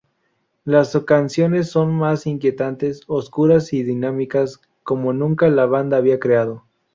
[0.63, 6.63] Las canciones son más inquietantes, oscuras y dinámicas como nunca la banda había creado.